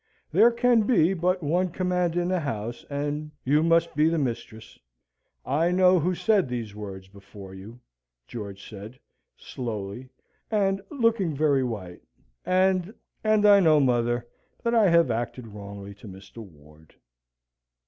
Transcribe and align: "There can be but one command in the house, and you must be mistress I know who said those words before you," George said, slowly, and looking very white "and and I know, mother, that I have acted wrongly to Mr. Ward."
"There 0.31 0.49
can 0.49 0.81
be 0.81 1.13
but 1.13 1.43
one 1.43 1.69
command 1.69 2.15
in 2.15 2.27
the 2.27 2.39
house, 2.39 2.83
and 2.89 3.29
you 3.45 3.61
must 3.61 3.95
be 3.95 4.09
mistress 4.17 4.79
I 5.45 5.69
know 5.69 5.99
who 5.99 6.15
said 6.15 6.49
those 6.49 6.73
words 6.73 7.07
before 7.07 7.53
you," 7.53 7.79
George 8.25 8.67
said, 8.67 8.99
slowly, 9.37 10.09
and 10.49 10.81
looking 10.89 11.35
very 11.35 11.63
white 11.63 12.01
"and 12.47 12.95
and 13.23 13.45
I 13.45 13.59
know, 13.59 13.79
mother, 13.79 14.27
that 14.63 14.73
I 14.73 14.89
have 14.89 15.11
acted 15.11 15.45
wrongly 15.45 15.93
to 15.93 16.07
Mr. 16.07 16.37
Ward." 16.39 16.95